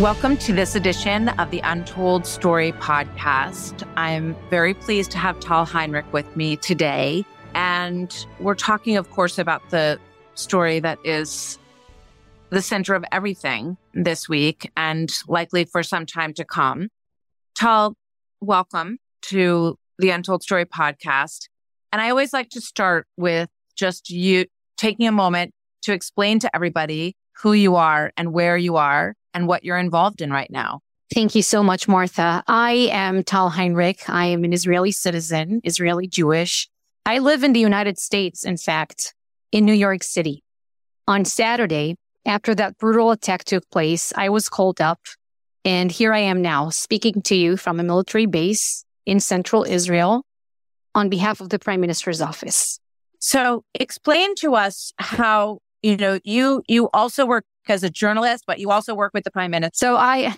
Welcome 0.00 0.36
to 0.38 0.52
this 0.52 0.74
edition 0.74 1.30
of 1.30 1.50
the 1.50 1.60
Untold 1.60 2.26
Story 2.26 2.72
podcast. 2.72 3.82
I'm 3.96 4.36
very 4.50 4.74
pleased 4.74 5.10
to 5.12 5.18
have 5.18 5.40
Tal 5.40 5.64
Heinrich 5.64 6.04
with 6.12 6.36
me 6.36 6.58
today. 6.58 7.24
And 7.54 8.14
we're 8.38 8.56
talking, 8.56 8.98
of 8.98 9.10
course, 9.10 9.38
about 9.38 9.70
the 9.70 9.98
story 10.34 10.80
that 10.80 10.98
is 11.02 11.58
the 12.50 12.60
center 12.60 12.94
of 12.94 13.06
everything 13.10 13.78
this 13.94 14.28
week 14.28 14.70
and 14.76 15.10
likely 15.28 15.64
for 15.64 15.82
some 15.82 16.04
time 16.04 16.34
to 16.34 16.44
come. 16.44 16.90
Tal, 17.54 17.94
welcome 18.42 18.98
to 19.22 19.78
the 19.98 20.10
Untold 20.10 20.42
Story 20.42 20.66
podcast. 20.66 21.48
And 21.90 22.02
I 22.02 22.10
always 22.10 22.34
like 22.34 22.50
to 22.50 22.60
start 22.60 23.06
with 23.16 23.48
just 23.76 24.10
you 24.10 24.44
taking 24.76 25.06
a 25.08 25.12
moment 25.12 25.54
to 25.84 25.94
explain 25.94 26.38
to 26.40 26.54
everybody 26.54 27.16
who 27.40 27.54
you 27.54 27.76
are 27.76 28.12
and 28.18 28.34
where 28.34 28.58
you 28.58 28.76
are 28.76 29.14
and 29.36 29.46
what 29.46 29.64
you're 29.64 29.78
involved 29.78 30.22
in 30.22 30.30
right 30.30 30.50
now. 30.50 30.80
Thank 31.14 31.34
you 31.34 31.42
so 31.42 31.62
much, 31.62 31.86
Martha. 31.86 32.42
I 32.48 32.88
am 32.90 33.22
Tal 33.22 33.50
Heinrich. 33.50 34.08
I 34.08 34.26
am 34.26 34.42
an 34.44 34.52
Israeli 34.52 34.90
citizen, 34.90 35.60
Israeli 35.62 36.08
Jewish. 36.08 36.68
I 37.04 37.18
live 37.18 37.44
in 37.44 37.52
the 37.52 37.60
United 37.60 37.98
States, 37.98 38.44
in 38.44 38.56
fact, 38.56 39.14
in 39.52 39.64
New 39.66 39.74
York 39.74 40.02
City. 40.02 40.42
On 41.06 41.24
Saturday, 41.24 41.96
after 42.24 42.54
that 42.54 42.78
brutal 42.78 43.12
attack 43.12 43.44
took 43.44 43.68
place, 43.70 44.12
I 44.16 44.30
was 44.30 44.48
called 44.48 44.80
up 44.80 45.00
and 45.66 45.92
here 45.92 46.14
I 46.14 46.20
am 46.20 46.40
now 46.42 46.70
speaking 46.70 47.22
to 47.22 47.36
you 47.36 47.56
from 47.56 47.78
a 47.78 47.84
military 47.84 48.26
base 48.26 48.84
in 49.04 49.20
central 49.20 49.64
Israel 49.64 50.24
on 50.94 51.08
behalf 51.08 51.40
of 51.40 51.50
the 51.50 51.58
prime 51.58 51.80
minister's 51.80 52.22
office. 52.22 52.80
So 53.18 53.64
explain 53.74 54.34
to 54.36 54.54
us 54.54 54.92
how, 54.98 55.58
you 55.82 55.96
know, 55.96 56.18
you, 56.24 56.62
you 56.68 56.88
also 56.92 57.26
work 57.26 57.44
as 57.68 57.82
a 57.82 57.90
journalist, 57.90 58.44
but 58.46 58.58
you 58.58 58.70
also 58.70 58.94
work 58.94 59.12
with 59.14 59.24
the 59.24 59.30
prime 59.30 59.50
minister. 59.50 59.74
So 59.74 59.96
I, 59.96 60.34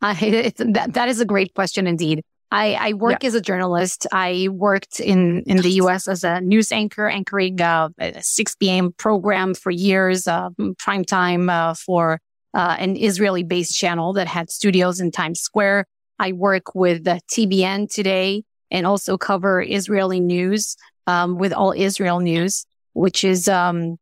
I 0.00 0.52
that, 0.58 0.94
that 0.94 1.08
is 1.08 1.20
a 1.20 1.24
great 1.24 1.54
question 1.54 1.86
indeed. 1.86 2.22
I, 2.50 2.74
I 2.74 2.92
work 2.92 3.22
yeah. 3.22 3.28
as 3.28 3.34
a 3.34 3.40
journalist. 3.40 4.06
I 4.12 4.48
worked 4.50 5.00
in, 5.00 5.42
in 5.46 5.56
the 5.56 5.70
U.S. 5.70 6.06
as 6.06 6.22
a 6.22 6.42
news 6.42 6.70
anchor, 6.70 7.08
anchoring 7.08 7.58
uh, 7.62 7.88
a 7.98 8.22
6 8.22 8.54
p.m. 8.56 8.92
program 8.92 9.54
for 9.54 9.70
years, 9.70 10.28
uh, 10.28 10.50
prime 10.78 11.04
time 11.04 11.48
uh, 11.48 11.72
for 11.72 12.20
uh, 12.52 12.76
an 12.78 12.96
Israeli-based 12.96 13.74
channel 13.74 14.12
that 14.12 14.26
had 14.26 14.50
studios 14.50 15.00
in 15.00 15.10
Times 15.10 15.40
Square. 15.40 15.86
I 16.18 16.32
work 16.32 16.74
with 16.74 17.04
TBN 17.04 17.90
today 17.90 18.44
and 18.70 18.86
also 18.86 19.16
cover 19.16 19.62
Israeli 19.62 20.20
news 20.20 20.76
um, 21.06 21.38
with 21.38 21.54
All 21.54 21.72
Israel 21.72 22.20
News, 22.20 22.66
which 22.92 23.24
is 23.24 23.48
um, 23.48 23.96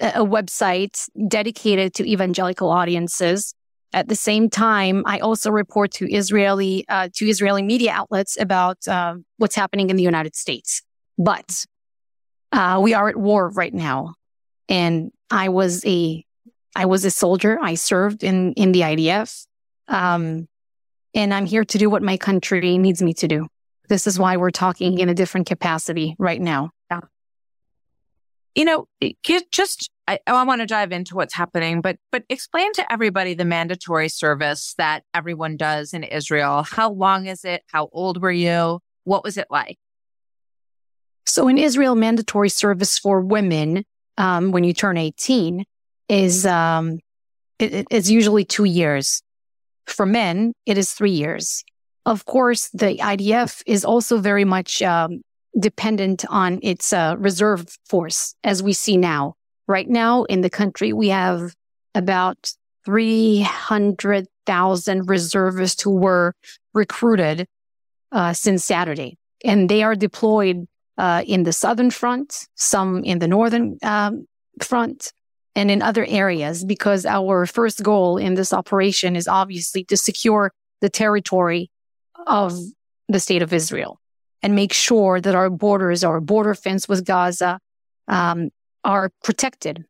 a 0.00 0.24
website 0.24 1.08
dedicated 1.28 1.94
to 1.94 2.10
evangelical 2.10 2.70
audiences. 2.70 3.54
At 3.92 4.08
the 4.08 4.14
same 4.14 4.48
time, 4.48 5.02
I 5.06 5.18
also 5.18 5.50
report 5.50 5.90
to 5.92 6.10
Israeli 6.12 6.84
uh, 6.88 7.08
to 7.14 7.26
Israeli 7.26 7.62
media 7.62 7.92
outlets 7.92 8.40
about 8.40 8.86
uh, 8.86 9.16
what's 9.38 9.56
happening 9.56 9.90
in 9.90 9.96
the 9.96 10.02
United 10.02 10.36
States. 10.36 10.82
But 11.18 11.64
uh, 12.52 12.80
we 12.82 12.94
are 12.94 13.08
at 13.08 13.16
war 13.16 13.48
right 13.50 13.74
now, 13.74 14.14
and 14.68 15.10
I 15.30 15.48
was 15.48 15.84
a 15.84 16.24
I 16.76 16.86
was 16.86 17.04
a 17.04 17.10
soldier. 17.10 17.58
I 17.60 17.74
served 17.74 18.22
in 18.22 18.52
in 18.52 18.72
the 18.72 18.82
IDF, 18.82 19.46
um, 19.88 20.46
and 21.14 21.34
I'm 21.34 21.46
here 21.46 21.64
to 21.64 21.78
do 21.78 21.90
what 21.90 22.02
my 22.02 22.16
country 22.16 22.78
needs 22.78 23.02
me 23.02 23.12
to 23.14 23.26
do. 23.26 23.48
This 23.88 24.06
is 24.06 24.20
why 24.20 24.36
we're 24.36 24.52
talking 24.52 24.98
in 25.00 25.08
a 25.08 25.14
different 25.14 25.48
capacity 25.48 26.14
right 26.18 26.40
now 26.40 26.70
you 28.54 28.64
know, 28.64 28.86
just 29.52 29.90
I, 30.08 30.18
I 30.26 30.42
want 30.44 30.60
to 30.60 30.66
dive 30.66 30.92
into 30.92 31.14
what's 31.14 31.34
happening, 31.34 31.80
but 31.80 31.96
but 32.10 32.24
explain 32.28 32.72
to 32.74 32.92
everybody 32.92 33.34
the 33.34 33.44
mandatory 33.44 34.08
service 34.08 34.74
that 34.76 35.04
everyone 35.14 35.56
does 35.56 35.94
in 35.94 36.02
Israel. 36.02 36.64
How 36.64 36.90
long 36.90 37.26
is 37.26 37.44
it? 37.44 37.62
How 37.68 37.88
old 37.92 38.20
were 38.20 38.32
you? 38.32 38.80
What 39.04 39.22
was 39.22 39.36
it 39.36 39.46
like? 39.50 39.78
So 41.26 41.46
in 41.46 41.58
Israel, 41.58 41.94
mandatory 41.94 42.48
service 42.48 42.98
for 42.98 43.20
women 43.20 43.84
um, 44.18 44.50
when 44.50 44.64
you 44.64 44.72
turn 44.72 44.96
18 44.96 45.64
is 46.08 46.44
um, 46.44 46.98
it, 47.60 47.86
it's 47.90 48.10
usually 48.10 48.44
two 48.44 48.64
years. 48.64 49.22
For 49.86 50.06
men, 50.06 50.52
it 50.66 50.76
is 50.76 50.92
three 50.92 51.12
years. 51.12 51.62
Of 52.04 52.24
course, 52.24 52.68
the 52.70 52.96
IDF 52.96 53.62
is 53.66 53.84
also 53.84 54.18
very 54.18 54.44
much 54.44 54.82
um, 54.82 55.22
dependent 55.58 56.24
on 56.28 56.60
its 56.62 56.92
uh, 56.92 57.16
reserve 57.18 57.66
force, 57.88 58.36
as 58.44 58.62
we 58.62 58.72
see 58.72 58.96
now. 58.96 59.34
Right 59.66 59.88
now 59.88 60.22
in 60.24 60.42
the 60.42 60.50
country, 60.50 60.92
we 60.92 61.08
have 61.08 61.56
about 61.94 62.52
300,000 62.84 65.08
reservists 65.08 65.82
who 65.82 65.96
were 65.96 66.34
recruited 66.72 67.48
uh, 68.12 68.32
since 68.32 68.64
Saturday. 68.64 69.18
And 69.44 69.68
they 69.68 69.82
are 69.82 69.94
deployed 69.94 70.66
uh, 70.98 71.22
in 71.26 71.44
the 71.44 71.52
southern 71.52 71.90
front, 71.90 72.48
some 72.54 73.04
in 73.04 73.20
the 73.20 73.28
northern 73.28 73.78
um, 73.82 74.26
front, 74.62 75.12
and 75.56 75.70
in 75.70 75.82
other 75.82 76.04
areas, 76.06 76.64
because 76.64 77.04
our 77.06 77.46
first 77.46 77.82
goal 77.82 78.18
in 78.18 78.34
this 78.34 78.52
operation 78.52 79.16
is 79.16 79.26
obviously 79.26 79.82
to 79.84 79.96
secure 79.96 80.52
the 80.80 80.88
territory 80.88 81.70
of 82.26 82.56
the 83.08 83.20
state 83.20 83.42
of 83.42 83.52
Israel 83.52 83.99
and 84.42 84.54
make 84.54 84.72
sure 84.72 85.20
that 85.20 85.34
our 85.34 85.50
borders, 85.50 86.04
our 86.04 86.20
border 86.20 86.54
fence 86.54 86.88
with 86.88 87.04
Gaza, 87.04 87.60
um, 88.08 88.50
are 88.84 89.10
protected. 89.22 89.84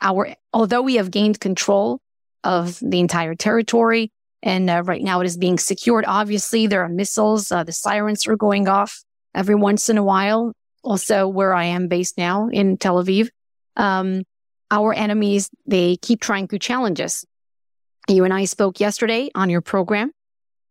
Our, 0.00 0.34
although 0.52 0.82
we 0.82 0.96
have 0.96 1.10
gained 1.10 1.40
control 1.40 2.00
of 2.44 2.78
the 2.80 3.00
entire 3.00 3.34
territory, 3.34 4.12
and 4.42 4.70
uh, 4.70 4.82
right 4.84 5.02
now 5.02 5.20
it 5.20 5.26
is 5.26 5.36
being 5.36 5.58
secured. 5.58 6.04
Obviously, 6.06 6.66
there 6.66 6.82
are 6.82 6.88
missiles. 6.88 7.50
Uh, 7.50 7.64
the 7.64 7.72
sirens 7.72 8.26
are 8.28 8.36
going 8.36 8.68
off 8.68 9.02
every 9.34 9.54
once 9.54 9.88
in 9.88 9.98
a 9.98 10.04
while. 10.04 10.52
Also, 10.84 11.26
where 11.26 11.52
I 11.52 11.64
am 11.64 11.88
based 11.88 12.16
now 12.16 12.48
in 12.48 12.76
Tel 12.76 13.02
Aviv, 13.02 13.28
um, 13.74 14.22
our 14.70 14.94
enemies 14.94 15.50
they 15.66 15.96
keep 15.96 16.20
trying 16.20 16.46
to 16.48 16.58
challenge 16.58 17.00
us. 17.00 17.24
You 18.08 18.22
and 18.22 18.32
I 18.32 18.44
spoke 18.44 18.78
yesterday 18.78 19.30
on 19.34 19.50
your 19.50 19.62
program, 19.62 20.12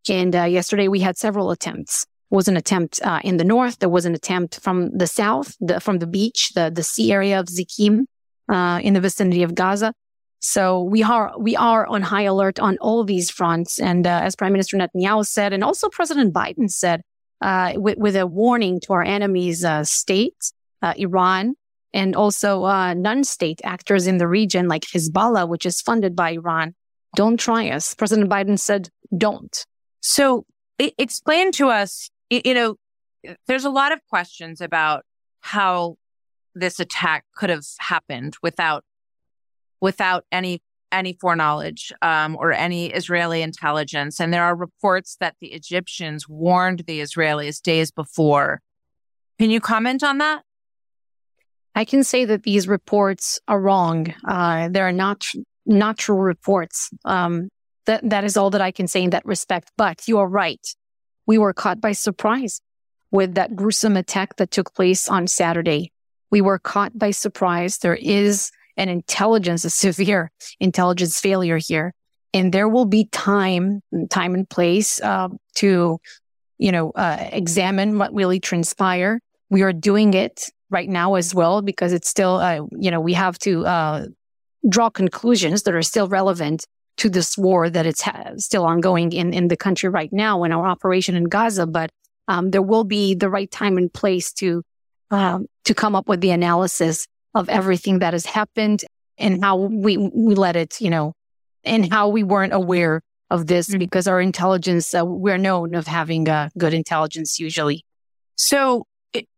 and 0.08 0.34
uh, 0.34 0.44
yesterday 0.44 0.88
we 0.88 1.02
had 1.02 1.18
several 1.18 1.52
attempts 1.52 2.06
was 2.30 2.48
an 2.48 2.58
attempt 2.58 3.02
uh, 3.04 3.20
in 3.24 3.38
the 3.38 3.44
north. 3.44 3.80
There 3.80 3.90
was 3.90 4.06
an 4.06 4.16
attempt 4.16 4.60
from 4.60 4.96
the 4.98 5.08
south, 5.08 5.56
the, 5.60 5.80
from 5.80 6.00
the 6.00 6.08
beach, 6.08 6.52
the, 6.56 6.72
the 6.74 6.84
sea 6.84 7.12
area 7.12 7.40
of 7.40 7.48
Zikim, 7.48 8.06
uh, 8.50 8.80
in 8.84 8.94
the 8.94 9.02
vicinity 9.02 9.44
of 9.44 9.56
Gaza. 9.56 9.94
So 10.40 10.84
we 10.84 11.02
are, 11.02 11.34
we 11.40 11.56
are 11.56 11.88
on 11.88 12.02
high 12.02 12.24
alert 12.24 12.60
on 12.60 12.78
all 12.80 13.04
these 13.04 13.32
fronts. 13.32 13.80
And 13.80 14.06
uh, 14.06 14.22
as 14.24 14.36
Prime 14.36 14.52
Minister 14.52 14.78
Netanyahu 14.78 15.26
said, 15.26 15.54
and 15.54 15.64
also 15.64 15.90
President 15.90 16.34
Biden 16.34 16.70
said, 16.70 17.02
uh, 17.42 17.74
with, 17.76 17.98
with, 17.98 18.16
a 18.16 18.26
warning 18.26 18.80
to 18.82 18.94
our 18.94 19.04
enemies, 19.04 19.66
uh, 19.66 19.84
states, 19.84 20.54
uh, 20.82 20.94
Iran, 20.98 21.56
and 21.94 22.16
also 22.16 22.66
non-state 22.94 23.62
actors 23.64 24.08
in 24.08 24.18
the 24.18 24.28
region 24.28 24.68
like 24.68 24.84
Hezbollah, 24.84 25.48
which 25.48 25.66
is 25.66 25.82
funded 25.82 26.16
by 26.16 26.32
Iran. 26.32 26.76
Don't 27.16 27.40
try 27.40 27.70
us. 27.70 27.96
President 27.96 28.30
Biden 28.30 28.60
said, 28.60 28.90
don't. 29.18 29.66
So 30.02 30.46
explain 30.78 31.52
to 31.54 31.70
us 31.70 32.10
you 32.30 32.54
know, 32.54 32.76
there's 33.48 33.66
a 33.66 33.70
lot 33.70 33.92
of 33.92 34.00
questions 34.10 34.62
about 34.62 35.04
how 35.42 35.98
this 36.54 36.80
attack 36.80 37.26
could 37.36 37.50
have 37.50 37.66
happened 37.80 38.36
without 38.42 38.84
without 39.82 40.26
any 40.32 40.62
any 40.92 41.14
foreknowledge 41.14 41.92
um, 42.02 42.38
or 42.40 42.52
any 42.54 42.88
Israeli 42.88 43.42
intelligence. 43.42 44.20
And 44.20 44.34
there 44.34 44.44
are 44.44 44.56
reports 44.56 45.18
that 45.20 45.36
the 45.42 45.48
Egyptians 45.48 46.30
warned 46.30 46.84
the 46.88 47.02
Israelis 47.02 47.62
days 47.62 47.92
before. 47.92 48.62
Can 49.38 49.50
you 49.50 49.60
comment 49.60 50.04
on 50.04 50.20
that? 50.20 50.44
I 51.76 51.84
can 51.84 52.06
say 52.06 52.24
that 52.26 52.44
these 52.44 52.68
reports 52.70 53.40
are 53.50 53.60
wrong. 53.60 54.14
Uh, 54.26 54.70
they're 54.70 54.94
not 54.94 55.26
not 55.66 55.98
true 55.98 56.16
reports. 56.16 56.90
Um, 57.04 57.50
that 57.86 58.10
that 58.10 58.24
is 58.24 58.38
all 58.38 58.50
that 58.52 58.62
I 58.62 58.72
can 58.72 58.88
say 58.88 59.04
in 59.04 59.10
that 59.10 59.26
respect. 59.26 59.72
But 59.78 60.08
you 60.08 60.20
are 60.20 60.28
right 60.28 60.66
we 61.26 61.38
were 61.38 61.54
caught 61.54 61.82
by 61.82 61.92
surprise 61.92 62.62
with 63.12 63.36
that 63.36 63.56
gruesome 63.56 63.98
attack 63.98 64.36
that 64.38 64.52
took 64.52 64.74
place 64.74 65.08
on 65.08 65.28
Saturday. 65.28 65.92
We 66.32 66.42
were 66.42 66.60
caught 66.60 66.98
by 66.98 67.12
surprise. 67.12 67.78
There 67.78 67.96
is 67.96 68.52
an 68.78 68.90
intelligence, 68.90 69.64
a 69.64 69.70
severe 69.70 70.32
intelligence 70.60 71.20
failure 71.20 71.58
here. 71.58 71.94
And 72.34 72.52
there 72.52 72.68
will 72.68 72.86
be 72.86 73.06
time, 73.06 73.82
time 74.10 74.34
and 74.34 74.50
place 74.50 75.02
uh, 75.02 75.30
to 75.56 76.00
you 76.58 76.72
know, 76.72 76.92
uh, 76.92 77.18
examine 77.32 77.98
what 77.98 78.14
really 78.14 78.40
transpired. 78.40 79.20
We 79.50 79.62
are 79.62 79.74
doing 79.74 80.14
it 80.14 80.50
right 80.70 80.90
now 80.90 81.16
as 81.16 81.36
well 81.36 81.62
because 81.62 81.94
it's 81.94 82.10
still, 82.10 82.38
uh, 82.38 82.62
you 82.78 82.92
know, 82.92 83.00
we 83.00 83.14
have 83.14 83.38
to 83.40 83.66
uh, 83.66 84.06
draw 84.68 84.90
conclusions 84.90 85.64
that 85.64 85.76
are 85.76 85.82
still 85.82 86.08
relevant 86.08 86.66
to 86.98 87.10
this 87.10 87.38
war 87.38 87.70
that 87.70 87.86
it's 87.86 88.02
ha- 88.02 88.32
still 88.38 88.66
ongoing 88.66 89.12
in, 89.12 89.34
in 89.34 89.48
the 89.48 89.58
country 89.58 89.90
right 89.90 90.12
now 90.12 90.44
in 90.44 90.52
our 90.52 90.66
operation 90.66 91.16
in 91.16 91.26
Gaza. 91.26 91.66
But 91.66 91.90
um, 92.28 92.52
there 92.52 92.62
will 92.62 92.84
be 92.84 93.16
the 93.16 93.30
right 93.30 93.50
time 93.50 93.78
and 93.78 93.92
place 93.94 94.32
to 94.34 94.64
um, 95.12 95.48
to 95.66 95.74
come 95.74 95.96
up 95.96 96.08
with 96.08 96.22
the 96.22 96.32
analysis 96.32 97.08
of 97.34 97.50
everything 97.50 98.00
that 98.00 98.14
has 98.14 98.26
happened 98.26 98.84
and 99.18 99.44
how 99.44 99.58
we 99.58 99.98
we 99.98 100.36
let 100.36 100.56
it, 100.56 100.82
you 100.82 100.90
know, 100.90 101.14
and 101.64 101.92
how 101.92 102.10
we 102.10 102.24
weren't 102.24 102.54
aware 102.54 103.02
of 103.30 103.48
this 103.48 103.70
mm-hmm. 103.70 103.80
because 103.80 104.08
our 104.08 104.22
intelligence 104.22 104.94
uh, 104.94 105.06
we're 105.06 105.38
known 105.38 105.76
of 105.76 105.88
having 105.88 106.28
uh, 106.28 106.50
good 106.58 106.74
intelligence 106.74 107.40
usually. 107.40 107.86
So 108.36 108.86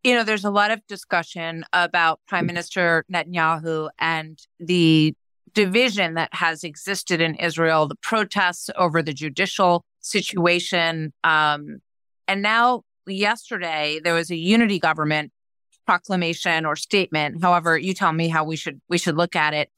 you 0.03 0.15
know, 0.15 0.24
there's 0.24 0.45
a 0.45 0.50
lot 0.50 0.71
of 0.71 0.86
discussion 0.88 1.63
about 1.74 2.19
Prime 2.27 2.45
Minister 2.45 3.06
Netanyahu 3.13 3.89
and 4.00 4.39
the 4.60 5.13
division 5.57 6.13
that 6.13 6.31
has 6.36 6.63
existed 6.63 7.19
in 7.19 7.33
Israel, 7.33 7.88
the 7.88 7.95
protests 7.95 8.69
over 8.75 9.01
the 9.01 9.12
judicial 9.12 9.83
situation. 10.01 11.12
Um, 11.24 11.80
and 12.27 12.44
now, 12.44 12.83
yesterday, 13.07 14.00
there 14.04 14.13
was 14.13 14.30
a 14.30 14.36
unity 14.36 14.77
government 14.77 15.31
proclamation 15.88 16.63
or 16.63 16.75
statement. 16.75 17.42
However, 17.42 17.75
you 17.75 17.95
tell 17.95 18.13
me 18.13 18.27
how 18.27 18.44
we 18.44 18.56
should 18.56 18.80
we 18.88 19.00
should 19.00 19.18
look 19.18 19.36
at 19.36 19.56
it. 19.56 19.71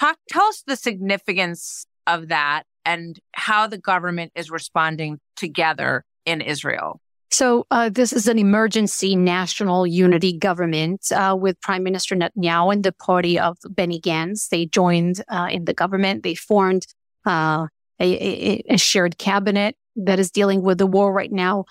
Talk, 0.00 0.16
tell 0.30 0.44
us 0.44 0.62
the 0.66 0.74
significance 0.74 1.84
of 2.06 2.28
that 2.28 2.62
and 2.86 3.20
how 3.32 3.66
the 3.66 3.78
government 3.78 4.32
is 4.34 4.50
responding 4.50 5.18
together 5.36 6.06
in 6.24 6.40
Israel. 6.40 6.98
So 7.30 7.66
uh, 7.70 7.88
this 7.88 8.12
is 8.12 8.28
an 8.28 8.38
emergency 8.38 9.16
national 9.16 9.86
unity 9.86 10.32
government 10.32 11.10
uh, 11.12 11.36
with 11.38 11.60
Prime 11.60 11.82
Minister 11.82 12.14
Netanyahu 12.14 12.72
and 12.72 12.84
the 12.84 12.92
party 12.92 13.38
of 13.38 13.58
Benny 13.68 14.00
Gantz. 14.00 14.48
They 14.48 14.66
joined 14.66 15.22
uh, 15.28 15.48
in 15.50 15.64
the 15.64 15.74
government. 15.74 16.22
They 16.22 16.34
formed 16.34 16.86
uh, 17.26 17.66
a, 17.98 18.62
a, 18.68 18.78
shared 18.78 19.18
cabinet 19.18 19.76
that 19.96 20.18
is 20.18 20.30
dealing 20.30 20.62
with 20.62 20.78
the 20.78 20.86
war 20.86 21.12
right 21.12 21.32
now. 21.32 21.64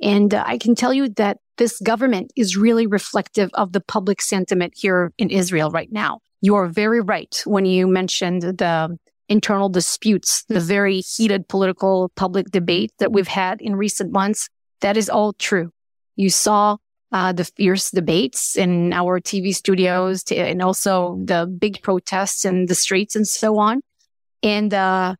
And 0.00 0.32
uh, 0.32 0.42
I 0.46 0.56
can 0.56 0.74
tell 0.74 0.94
you 0.94 1.08
that 1.10 1.38
this 1.58 1.78
government 1.80 2.32
is 2.34 2.56
really 2.56 2.86
reflective 2.86 3.50
of 3.54 3.72
the 3.72 3.80
public 3.80 4.22
sentiment 4.22 4.72
here 4.76 5.12
in 5.18 5.28
Israel 5.28 5.70
right 5.70 5.92
now. 5.92 6.20
You 6.40 6.54
are 6.56 6.66
very 6.66 7.00
right 7.00 7.42
when 7.44 7.66
you 7.66 7.86
mentioned 7.86 8.42
the 8.42 8.96
internal 9.28 9.68
disputes, 9.68 10.44
the 10.48 10.60
very 10.60 11.00
heated 11.00 11.48
political 11.48 12.10
public 12.16 12.50
debate 12.50 12.92
that 12.98 13.12
we've 13.12 13.28
had 13.28 13.60
in 13.60 13.76
recent 13.76 14.12
months 14.12 14.48
that 14.82 14.96
is 14.96 15.08
all 15.08 15.32
true. 15.32 15.72
You 16.16 16.28
saw 16.28 16.76
uh, 17.12 17.32
the 17.32 17.44
fierce 17.44 17.90
debates 17.90 18.56
in 18.56 18.92
our 18.92 19.20
TV 19.20 19.54
studios 19.54 20.22
to, 20.24 20.36
and 20.36 20.62
also 20.62 21.18
the 21.24 21.46
big 21.46 21.82
protests 21.82 22.44
in 22.44 22.66
the 22.66 22.74
streets 22.74 23.16
and 23.16 23.26
so 23.26 23.58
on. 23.58 23.80
And 24.42 24.72
uh, 24.72 25.16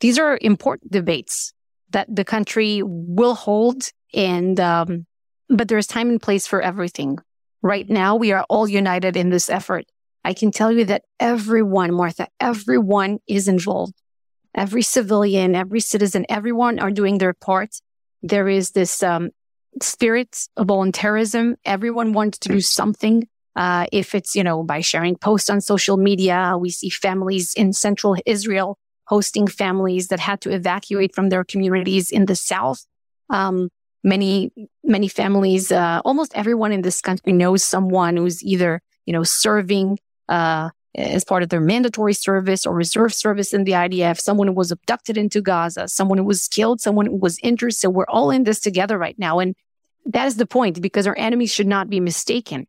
these 0.00 0.18
are 0.18 0.38
important 0.40 0.90
debates 0.92 1.52
that 1.90 2.14
the 2.14 2.24
country 2.24 2.82
will 2.84 3.34
hold. 3.34 3.90
And 4.12 4.58
um, 4.60 5.06
but 5.48 5.68
there's 5.68 5.86
time 5.86 6.08
and 6.08 6.20
place 6.22 6.46
for 6.46 6.62
everything. 6.62 7.18
Right 7.62 7.88
now, 7.88 8.16
we 8.16 8.32
are 8.32 8.44
all 8.48 8.68
united 8.68 9.16
in 9.16 9.30
this 9.30 9.50
effort. 9.50 9.86
I 10.24 10.34
can 10.34 10.50
tell 10.50 10.72
you 10.72 10.84
that 10.86 11.02
everyone, 11.20 11.94
Martha, 11.94 12.28
everyone 12.40 13.18
is 13.26 13.48
involved. 13.48 13.94
Every 14.54 14.82
civilian, 14.82 15.54
every 15.54 15.80
citizen, 15.80 16.24
everyone 16.28 16.78
are 16.78 16.90
doing 16.90 17.18
their 17.18 17.34
part 17.34 17.80
there 18.24 18.48
is 18.48 18.70
this 18.70 19.02
um, 19.02 19.30
spirit 19.82 20.48
of 20.56 20.66
voluntarism. 20.66 21.56
Everyone 21.64 22.12
wants 22.14 22.38
to 22.38 22.48
do 22.48 22.60
something. 22.60 23.28
Uh, 23.54 23.86
if 23.92 24.14
it's, 24.14 24.34
you 24.34 24.42
know, 24.42 24.64
by 24.64 24.80
sharing 24.80 25.16
posts 25.16 25.50
on 25.50 25.60
social 25.60 25.96
media, 25.96 26.56
we 26.58 26.70
see 26.70 26.88
families 26.90 27.54
in 27.54 27.72
central 27.72 28.16
Israel 28.26 28.78
hosting 29.06 29.46
families 29.46 30.08
that 30.08 30.18
had 30.18 30.40
to 30.40 30.50
evacuate 30.50 31.14
from 31.14 31.28
their 31.28 31.44
communities 31.44 32.10
in 32.10 32.24
the 32.24 32.34
south. 32.34 32.86
Um, 33.28 33.68
many, 34.02 34.50
many 34.82 35.08
families, 35.08 35.70
uh, 35.70 36.00
almost 36.04 36.32
everyone 36.34 36.72
in 36.72 36.80
this 36.80 37.02
country 37.02 37.32
knows 37.32 37.62
someone 37.62 38.16
who's 38.16 38.42
either, 38.42 38.80
you 39.04 39.12
know, 39.12 39.22
serving, 39.22 39.98
uh, 40.30 40.70
as 40.94 41.24
part 41.24 41.42
of 41.42 41.48
their 41.48 41.60
mandatory 41.60 42.14
service 42.14 42.64
or 42.64 42.74
reserve 42.74 43.12
service 43.12 43.52
in 43.52 43.64
the 43.64 43.72
IDF, 43.72 44.20
someone 44.20 44.46
who 44.46 44.52
was 44.52 44.70
abducted 44.70 45.16
into 45.16 45.40
Gaza, 45.40 45.88
someone 45.88 46.18
who 46.18 46.24
was 46.24 46.46
killed, 46.46 46.80
someone 46.80 47.06
who 47.06 47.16
was 47.16 47.38
injured. 47.42 47.74
So 47.74 47.90
we're 47.90 48.06
all 48.08 48.30
in 48.30 48.44
this 48.44 48.60
together 48.60 48.96
right 48.96 49.18
now. 49.18 49.40
And 49.40 49.56
that 50.06 50.26
is 50.26 50.36
the 50.36 50.46
point 50.46 50.80
because 50.80 51.06
our 51.06 51.16
enemies 51.18 51.52
should 51.52 51.66
not 51.66 51.90
be 51.90 52.00
mistaken. 52.00 52.66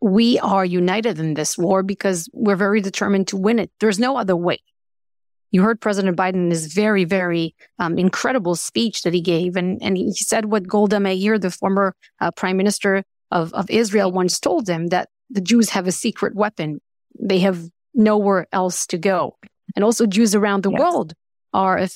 We 0.00 0.38
are 0.38 0.64
united 0.64 1.18
in 1.18 1.34
this 1.34 1.56
war 1.58 1.82
because 1.82 2.28
we're 2.32 2.56
very 2.56 2.80
determined 2.80 3.28
to 3.28 3.36
win 3.36 3.58
it. 3.58 3.70
There's 3.80 3.98
no 3.98 4.16
other 4.16 4.36
way. 4.36 4.58
You 5.50 5.62
heard 5.62 5.80
President 5.80 6.16
Biden 6.16 6.34
in 6.34 6.50
his 6.50 6.72
very, 6.72 7.04
very 7.04 7.54
um, 7.78 7.98
incredible 7.98 8.56
speech 8.56 9.02
that 9.02 9.14
he 9.14 9.20
gave. 9.20 9.56
And, 9.56 9.80
and 9.82 9.96
he 9.96 10.12
said 10.12 10.46
what 10.46 10.66
Golda 10.66 11.00
Meir, 11.00 11.38
the 11.38 11.50
former 11.50 11.94
uh, 12.20 12.32
prime 12.32 12.56
minister 12.56 13.04
of, 13.30 13.54
of 13.54 13.70
Israel, 13.70 14.12
once 14.12 14.38
told 14.38 14.68
him 14.68 14.88
that 14.88 15.08
the 15.30 15.40
Jews 15.40 15.70
have 15.70 15.86
a 15.86 15.92
secret 15.92 16.34
weapon 16.34 16.80
they 17.18 17.40
have 17.40 17.68
nowhere 17.94 18.46
else 18.52 18.86
to 18.88 18.98
go. 18.98 19.36
And 19.76 19.84
also 19.84 20.06
Jews 20.06 20.34
around 20.34 20.62
the 20.62 20.70
yes. 20.70 20.80
world 20.80 21.14
are 21.52 21.86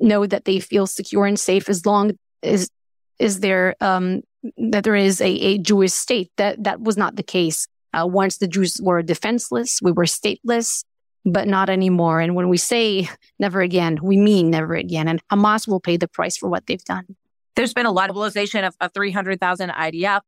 know 0.00 0.26
that 0.26 0.44
they 0.44 0.60
feel 0.60 0.86
secure 0.86 1.26
and 1.26 1.38
safe 1.38 1.68
as 1.68 1.86
long 1.86 2.12
as 2.42 2.70
is 3.18 3.40
there 3.40 3.76
um, 3.80 4.22
that 4.58 4.84
there 4.84 4.96
is 4.96 5.20
a, 5.20 5.28
a 5.28 5.58
Jewish 5.58 5.92
state. 5.92 6.30
That 6.36 6.64
that 6.64 6.80
was 6.80 6.96
not 6.96 7.16
the 7.16 7.22
case. 7.22 7.66
Uh, 7.92 8.06
once 8.06 8.38
the 8.38 8.48
Jews 8.48 8.80
were 8.82 9.02
defenseless, 9.02 9.80
we 9.80 9.92
were 9.92 10.04
stateless, 10.04 10.84
but 11.24 11.46
not 11.46 11.70
anymore. 11.70 12.20
And 12.20 12.34
when 12.34 12.48
we 12.48 12.56
say 12.56 13.08
never 13.38 13.60
again, 13.60 13.98
we 14.02 14.16
mean 14.16 14.50
never 14.50 14.74
again. 14.74 15.06
And 15.06 15.22
Hamas 15.28 15.68
will 15.68 15.80
pay 15.80 15.96
the 15.96 16.08
price 16.08 16.36
for 16.36 16.48
what 16.48 16.66
they've 16.66 16.84
done. 16.84 17.16
There's 17.54 17.72
been 17.72 17.86
a 17.86 17.92
lot 17.92 18.10
of 18.10 18.16
mobilization 18.16 18.64
of, 18.64 18.74
of 18.80 18.92
300,000 18.92 19.70
IDF. 19.70 20.22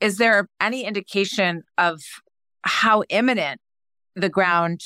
Is 0.00 0.18
there 0.18 0.48
any 0.60 0.84
indication 0.84 1.64
of 1.78 2.02
how 2.62 3.04
imminent 3.08 3.60
the 4.14 4.28
ground 4.28 4.82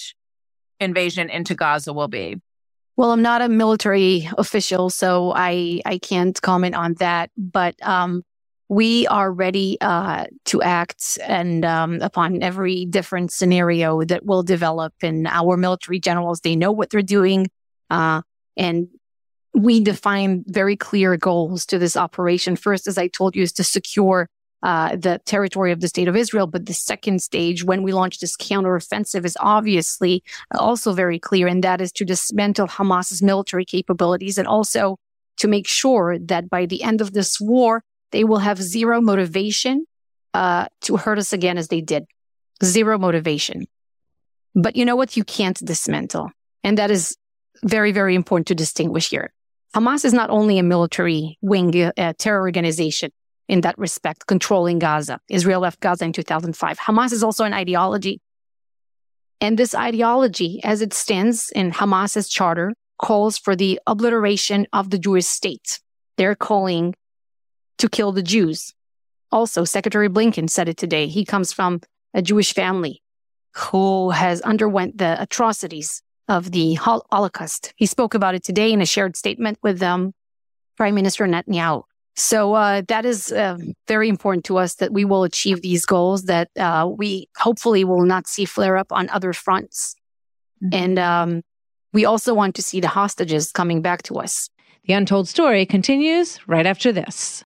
invasion 0.80 1.30
into 1.30 1.54
Gaza 1.54 1.92
will 1.92 2.08
be? 2.08 2.40
Well, 2.96 3.12
I'm 3.12 3.22
not 3.22 3.40
a 3.40 3.48
military 3.48 4.28
official, 4.36 4.90
so 4.90 5.32
I 5.34 5.80
I 5.86 5.98
can't 5.98 6.40
comment 6.42 6.74
on 6.74 6.94
that. 6.94 7.30
But 7.36 7.74
um, 7.82 8.22
we 8.68 9.06
are 9.06 9.32
ready 9.32 9.78
uh, 9.80 10.26
to 10.46 10.62
act 10.62 11.18
and 11.26 11.64
um, 11.64 12.00
upon 12.02 12.42
every 12.42 12.84
different 12.84 13.32
scenario 13.32 14.02
that 14.04 14.26
will 14.26 14.42
develop. 14.42 14.92
And 15.02 15.26
our 15.26 15.56
military 15.56 16.00
generals, 16.00 16.40
they 16.40 16.54
know 16.54 16.72
what 16.72 16.90
they're 16.90 17.02
doing, 17.02 17.48
uh, 17.88 18.22
and 18.56 18.88
we 19.54 19.80
define 19.80 20.44
very 20.46 20.76
clear 20.76 21.16
goals 21.16 21.66
to 21.66 21.78
this 21.78 21.96
operation. 21.96 22.56
First, 22.56 22.86
as 22.86 22.98
I 22.98 23.08
told 23.08 23.36
you, 23.36 23.42
is 23.42 23.52
to 23.54 23.64
secure 23.64 24.28
uh, 24.62 24.96
the 24.96 25.20
territory 25.24 25.72
of 25.72 25.80
the 25.80 25.88
state 25.88 26.08
of 26.08 26.16
Israel. 26.16 26.46
But 26.46 26.66
the 26.66 26.74
second 26.74 27.22
stage, 27.22 27.64
when 27.64 27.82
we 27.82 27.92
launch 27.92 28.20
this 28.20 28.36
counteroffensive, 28.36 29.24
is 29.24 29.36
obviously 29.40 30.22
also 30.54 30.92
very 30.92 31.18
clear, 31.18 31.48
and 31.48 31.64
that 31.64 31.80
is 31.80 31.92
to 31.92 32.04
dismantle 32.04 32.68
Hamas's 32.68 33.22
military 33.22 33.64
capabilities 33.64 34.38
and 34.38 34.46
also 34.46 34.98
to 35.38 35.48
make 35.48 35.66
sure 35.66 36.18
that 36.18 36.48
by 36.48 36.66
the 36.66 36.82
end 36.82 37.00
of 37.00 37.12
this 37.12 37.40
war, 37.40 37.82
they 38.12 38.24
will 38.24 38.38
have 38.38 38.62
zero 38.62 39.00
motivation 39.00 39.86
uh, 40.34 40.66
to 40.82 40.96
hurt 40.96 41.18
us 41.18 41.32
again 41.32 41.58
as 41.58 41.68
they 41.68 41.80
did. 41.80 42.04
Zero 42.62 42.98
motivation. 42.98 43.66
But 44.54 44.76
you 44.76 44.84
know 44.84 44.96
what? 44.96 45.16
You 45.16 45.24
can't 45.24 45.58
dismantle. 45.64 46.30
And 46.62 46.78
that 46.78 46.90
is 46.90 47.16
very, 47.64 47.92
very 47.92 48.14
important 48.14 48.46
to 48.48 48.54
distinguish 48.54 49.08
here. 49.08 49.32
Hamas 49.74 50.04
is 50.04 50.12
not 50.12 50.30
only 50.30 50.58
a 50.58 50.62
military 50.62 51.38
wing, 51.40 51.74
uh, 51.82 52.12
terror 52.18 52.40
organization 52.40 53.10
in 53.52 53.60
that 53.60 53.76
respect, 53.76 54.26
controlling 54.26 54.78
Gaza. 54.78 55.20
Israel 55.28 55.60
left 55.60 55.78
Gaza 55.80 56.06
in 56.06 56.14
2005. 56.14 56.78
Hamas 56.78 57.12
is 57.12 57.22
also 57.22 57.44
an 57.44 57.52
ideology. 57.52 58.18
And 59.42 59.58
this 59.58 59.74
ideology, 59.74 60.58
as 60.64 60.80
it 60.80 60.94
stands 60.94 61.50
in 61.50 61.70
Hamas's 61.70 62.30
charter, 62.30 62.72
calls 62.96 63.36
for 63.36 63.54
the 63.54 63.78
obliteration 63.86 64.66
of 64.72 64.88
the 64.88 64.98
Jewish 64.98 65.26
state. 65.26 65.80
They're 66.16 66.34
calling 66.34 66.94
to 67.76 67.90
kill 67.90 68.12
the 68.12 68.22
Jews. 68.22 68.72
Also, 69.30 69.64
Secretary 69.64 70.08
Blinken 70.08 70.48
said 70.48 70.66
it 70.66 70.78
today. 70.78 71.06
He 71.06 71.26
comes 71.26 71.52
from 71.52 71.82
a 72.14 72.22
Jewish 72.22 72.54
family 72.54 73.02
who 73.54 74.12
has 74.12 74.40
underwent 74.40 74.96
the 74.96 75.20
atrocities 75.20 76.00
of 76.26 76.52
the 76.52 76.72
Holocaust. 76.74 77.74
He 77.76 77.84
spoke 77.84 78.14
about 78.14 78.34
it 78.34 78.44
today 78.44 78.72
in 78.72 78.80
a 78.80 78.86
shared 78.86 79.14
statement 79.14 79.58
with 79.62 79.82
um, 79.82 80.14
Prime 80.78 80.94
Minister 80.94 81.26
Netanyahu. 81.26 81.82
So 82.14 82.54
uh, 82.54 82.82
that 82.88 83.06
is 83.06 83.32
uh, 83.32 83.56
very 83.88 84.08
important 84.08 84.44
to 84.46 84.58
us 84.58 84.74
that 84.76 84.92
we 84.92 85.04
will 85.04 85.24
achieve 85.24 85.62
these 85.62 85.86
goals. 85.86 86.24
That 86.24 86.50
uh, 86.58 86.90
we 86.94 87.28
hopefully 87.36 87.84
will 87.84 88.04
not 88.04 88.26
see 88.26 88.44
flare 88.44 88.76
up 88.76 88.92
on 88.92 89.08
other 89.08 89.32
fronts, 89.32 89.94
mm-hmm. 90.62 90.74
and 90.74 90.98
um, 90.98 91.42
we 91.92 92.04
also 92.04 92.34
want 92.34 92.54
to 92.56 92.62
see 92.62 92.80
the 92.80 92.88
hostages 92.88 93.50
coming 93.50 93.80
back 93.80 94.02
to 94.04 94.16
us. 94.16 94.48
The 94.84 94.94
untold 94.94 95.28
story 95.28 95.64
continues 95.64 96.38
right 96.46 96.66
after 96.66 96.92
this. 96.92 97.44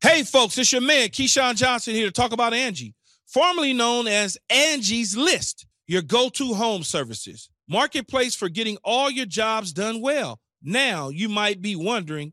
Hey, 0.00 0.22
folks, 0.22 0.56
it's 0.56 0.72
your 0.72 0.80
man, 0.80 1.08
Keyshawn 1.08 1.56
Johnson, 1.56 1.94
here 1.94 2.06
to 2.06 2.12
talk 2.12 2.32
about 2.32 2.54
Angie, 2.54 2.94
formerly 3.26 3.74
known 3.74 4.06
as 4.06 4.38
Angie's 4.48 5.14
List, 5.16 5.66
your 5.86 6.00
go 6.00 6.30
to 6.30 6.54
home 6.54 6.82
services 6.82 7.50
marketplace 7.70 8.34
for 8.34 8.48
getting 8.48 8.76
all 8.82 9.08
your 9.08 9.26
jobs 9.26 9.72
done 9.72 10.00
well. 10.00 10.40
Now, 10.62 11.08
you 11.08 11.28
might 11.28 11.62
be 11.62 11.76
wondering, 11.76 12.32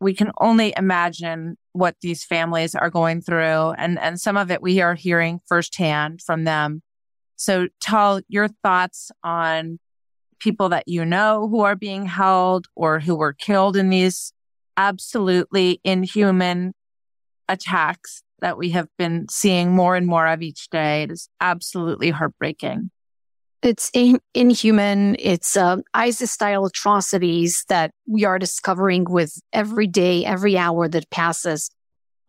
We 0.00 0.14
can 0.14 0.30
only 0.40 0.74
imagine 0.76 1.56
what 1.72 1.96
these 2.00 2.24
families 2.24 2.74
are 2.74 2.90
going 2.90 3.22
through 3.22 3.72
and, 3.78 3.98
and 3.98 4.20
some 4.20 4.36
of 4.36 4.50
it 4.50 4.62
we 4.62 4.80
are 4.80 4.94
hearing 4.94 5.40
firsthand 5.46 6.20
from 6.22 6.44
them. 6.44 6.82
So 7.36 7.68
tell 7.80 8.20
your 8.28 8.48
thoughts 8.48 9.10
on 9.22 9.78
people 10.38 10.70
that 10.70 10.86
you 10.86 11.04
know 11.04 11.48
who 11.48 11.60
are 11.60 11.76
being 11.76 12.06
held 12.06 12.66
or 12.74 13.00
who 13.00 13.14
were 13.14 13.32
killed 13.32 13.76
in 13.76 13.90
these 13.90 14.32
absolutely 14.76 15.80
inhuman 15.84 16.74
attacks 17.48 18.22
that 18.40 18.58
we 18.58 18.70
have 18.70 18.88
been 18.98 19.26
seeing 19.30 19.72
more 19.72 19.96
and 19.96 20.06
more 20.06 20.26
of 20.26 20.42
each 20.42 20.68
day. 20.68 21.04
It 21.04 21.10
is 21.10 21.28
absolutely 21.40 22.10
heartbreaking. 22.10 22.90
It's 23.62 23.90
in- 23.94 24.20
inhuman. 24.34 25.16
It's 25.18 25.56
uh, 25.56 25.78
ISIS 25.94 26.30
style 26.30 26.66
atrocities 26.66 27.64
that 27.68 27.92
we 28.06 28.24
are 28.24 28.38
discovering 28.38 29.04
with 29.08 29.32
every 29.52 29.86
day, 29.86 30.24
every 30.24 30.56
hour 30.56 30.88
that 30.88 31.10
passes. 31.10 31.70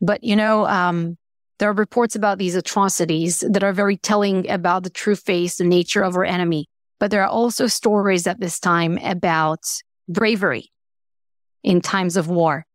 But, 0.01 0.23
you 0.23 0.35
know, 0.35 0.65
um, 0.67 1.17
there 1.59 1.69
are 1.69 1.73
reports 1.73 2.15
about 2.15 2.37
these 2.37 2.55
atrocities 2.55 3.43
that 3.47 3.63
are 3.63 3.73
very 3.73 3.97
telling 3.97 4.49
about 4.49 4.83
the 4.83 4.89
true 4.89 5.15
face, 5.15 5.57
the 5.57 5.63
nature 5.63 6.03
of 6.03 6.15
our 6.15 6.25
enemy. 6.25 6.69
But 6.99 7.11
there 7.11 7.23
are 7.23 7.29
also 7.29 7.67
stories 7.67 8.25
at 8.27 8.39
this 8.39 8.59
time 8.59 8.97
about 8.99 9.59
bravery 10.07 10.71
in 11.63 11.81
times 11.81 12.17
of 12.17 12.27
war. 12.27 12.65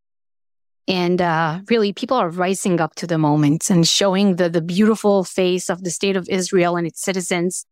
And 0.89 1.23
uh, 1.23 1.61
really, 1.69 1.93
people 1.93 2.17
are 2.17 2.29
rising 2.29 2.81
up 2.81 2.97
to 2.97 3.07
the 3.07 3.19
moment 3.19 3.71
and 3.71 3.87
showing 3.87 4.37
the, 4.37 4.49
the 4.49 4.61
beautiful 4.61 5.23
face 5.25 5.71
of 5.71 5.85
the 5.85 5.91
state 5.91 6.17
of 6.17 6.29
Israel 6.29 6.77
and 6.77 6.87
its 6.87 7.03
citizens. 7.03 7.65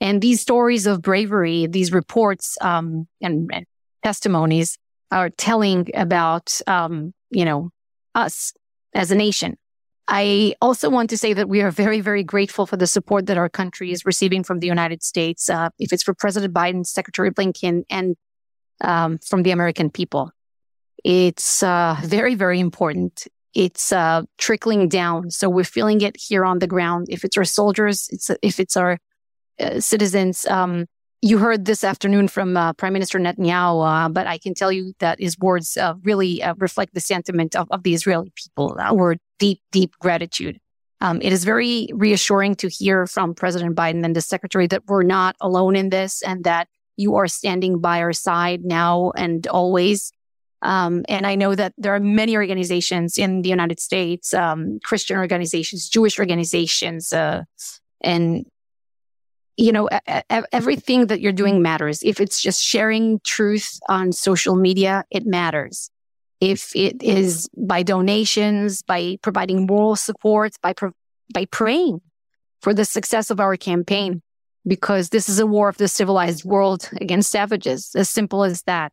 And 0.00 0.20
these 0.22 0.40
stories 0.40 0.86
of 0.86 1.02
bravery, 1.02 1.66
these 1.66 1.92
reports 1.92 2.56
um, 2.60 3.08
and, 3.20 3.50
and, 3.52 3.66
testimonies 4.04 4.78
are 5.10 5.28
telling 5.28 5.88
about, 5.92 6.60
um, 6.68 7.12
you 7.30 7.44
know, 7.44 7.70
us 8.14 8.52
as 8.94 9.10
a 9.10 9.14
nation. 9.16 9.56
I 10.06 10.54
also 10.62 10.88
want 10.88 11.10
to 11.10 11.18
say 11.18 11.32
that 11.32 11.48
we 11.48 11.60
are 11.62 11.72
very, 11.72 12.00
very 12.00 12.22
grateful 12.22 12.64
for 12.64 12.76
the 12.76 12.86
support 12.86 13.26
that 13.26 13.36
our 13.36 13.48
country 13.48 13.90
is 13.90 14.06
receiving 14.06 14.44
from 14.44 14.60
the 14.60 14.68
United 14.68 15.02
States, 15.02 15.50
uh, 15.50 15.70
if 15.80 15.92
it's 15.92 16.04
for 16.04 16.14
President 16.14 16.54
Biden, 16.54 16.86
Secretary 16.86 17.30
Blinken, 17.30 17.82
and 17.90 18.16
um, 18.80 19.18
from 19.18 19.42
the 19.42 19.50
American 19.50 19.90
people. 19.90 20.30
It's 21.04 21.62
uh, 21.62 21.96
very, 22.02 22.34
very 22.34 22.60
important. 22.60 23.26
It's 23.54 23.92
uh, 23.92 24.22
trickling 24.38 24.88
down. 24.88 25.30
So 25.30 25.48
we're 25.48 25.64
feeling 25.64 26.00
it 26.00 26.16
here 26.16 26.44
on 26.44 26.58
the 26.58 26.66
ground. 26.66 27.08
If 27.10 27.24
it's 27.24 27.36
our 27.36 27.44
soldiers, 27.44 28.08
it's 28.10 28.30
if 28.42 28.60
it's 28.60 28.76
our 28.76 28.98
uh, 29.60 29.80
citizens. 29.80 30.46
Um, 30.46 30.86
you 31.20 31.38
heard 31.38 31.64
this 31.64 31.82
afternoon 31.82 32.28
from 32.28 32.56
uh, 32.56 32.72
Prime 32.74 32.92
Minister 32.92 33.18
Netanyahu, 33.18 34.06
uh, 34.06 34.08
but 34.08 34.26
I 34.26 34.38
can 34.38 34.54
tell 34.54 34.70
you 34.70 34.92
that 35.00 35.18
his 35.20 35.36
words 35.38 35.76
uh, 35.76 35.94
really 36.04 36.42
reflect 36.58 36.94
the 36.94 37.00
sentiment 37.00 37.56
of, 37.56 37.66
of 37.70 37.82
the 37.82 37.92
Israeli 37.92 38.32
people. 38.36 38.76
Our 38.78 39.16
deep, 39.38 39.60
deep 39.72 39.94
gratitude. 39.98 40.60
Um, 41.00 41.20
it 41.22 41.32
is 41.32 41.44
very 41.44 41.88
reassuring 41.92 42.56
to 42.56 42.68
hear 42.68 43.06
from 43.06 43.34
President 43.34 43.76
Biden 43.76 44.04
and 44.04 44.14
the 44.14 44.20
Secretary 44.20 44.66
that 44.68 44.86
we're 44.86 45.04
not 45.04 45.36
alone 45.40 45.76
in 45.76 45.90
this, 45.90 46.22
and 46.22 46.44
that 46.44 46.68
you 46.96 47.14
are 47.16 47.28
standing 47.28 47.80
by 47.80 48.00
our 48.00 48.12
side 48.12 48.64
now 48.64 49.12
and 49.16 49.46
always. 49.46 50.12
Um, 50.62 51.04
and 51.08 51.24
I 51.24 51.36
know 51.36 51.54
that 51.54 51.72
there 51.78 51.94
are 51.94 52.00
many 52.00 52.36
organizations 52.36 53.16
in 53.16 53.42
the 53.42 53.48
United 53.48 53.78
States, 53.78 54.34
um, 54.34 54.80
Christian 54.82 55.16
organizations, 55.16 55.88
Jewish 55.88 56.18
organizations, 56.18 57.12
uh, 57.12 57.44
and 58.00 58.44
you 59.58 59.72
know, 59.72 59.88
everything 60.52 61.08
that 61.08 61.20
you're 61.20 61.32
doing 61.32 61.60
matters. 61.60 62.00
If 62.04 62.20
it's 62.20 62.40
just 62.40 62.62
sharing 62.62 63.20
truth 63.24 63.80
on 63.88 64.12
social 64.12 64.54
media, 64.54 65.04
it 65.10 65.26
matters. 65.26 65.90
If 66.40 66.74
it 66.76 67.02
is 67.02 67.48
by 67.56 67.82
donations, 67.82 68.82
by 68.82 69.18
providing 69.20 69.66
moral 69.66 69.96
support, 69.96 70.52
by, 70.62 70.74
pro- 70.74 70.92
by 71.34 71.46
praying 71.46 72.00
for 72.62 72.72
the 72.72 72.84
success 72.84 73.30
of 73.30 73.40
our 73.40 73.56
campaign, 73.56 74.22
because 74.64 75.08
this 75.08 75.28
is 75.28 75.40
a 75.40 75.46
war 75.46 75.68
of 75.68 75.76
the 75.76 75.88
civilized 75.88 76.44
world 76.44 76.88
against 77.00 77.32
savages, 77.32 77.90
as 77.96 78.08
simple 78.08 78.44
as 78.44 78.62
that. 78.62 78.92